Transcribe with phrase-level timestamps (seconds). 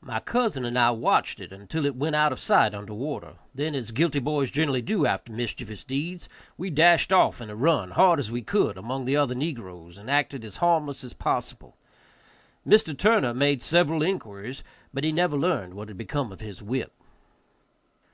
[0.00, 3.74] My cousin and I watched it until it went out of sight under water; then,
[3.74, 8.18] as guilty boys generally do after mischievous deeds, we dashed off in a run, hard
[8.18, 11.76] as we could, among the other negroes, and acted as harmless as possible.
[12.66, 12.96] Mr.
[12.96, 14.62] Turner made several inquiries,
[14.94, 16.94] but never learned what had become of his whip.